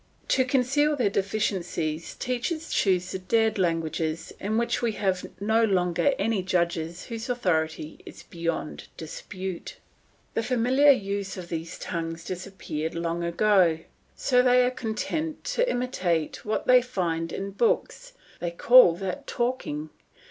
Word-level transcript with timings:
To 0.29 0.43
conceal 0.43 0.95
their 0.95 1.11
deficiencies 1.11 2.15
teachers 2.15 2.71
choose 2.73 3.11
the 3.11 3.19
dead 3.19 3.59
languages, 3.59 4.33
in 4.39 4.57
which 4.57 4.81
we 4.81 4.93
have 4.93 5.29
no 5.39 5.63
longer 5.63 6.15
any 6.17 6.41
judges 6.41 7.05
whose 7.05 7.29
authority 7.29 7.99
is 8.03 8.23
beyond 8.23 8.87
dispute. 8.97 9.77
The 10.33 10.41
familiar 10.41 10.89
use 10.89 11.37
of 11.37 11.49
these 11.49 11.77
tongues 11.77 12.25
disappeared 12.25 12.95
long 12.95 13.23
ago, 13.23 13.77
so 14.15 14.41
they 14.41 14.65
are 14.65 14.71
content 14.71 15.43
to 15.53 15.69
imitate 15.69 16.43
what 16.43 16.65
they 16.65 16.81
find 16.81 17.31
in 17.31 17.51
books, 17.51 18.13
and 18.39 18.49
they 18.51 18.55
call 18.57 18.95
that 18.95 19.27
talking. 19.27 19.91